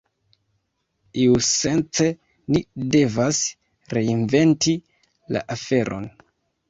[1.25, 2.07] Iusence
[2.55, 2.61] ni
[2.95, 3.43] devas
[3.97, 4.75] reinventi
[5.37, 6.09] la aferon.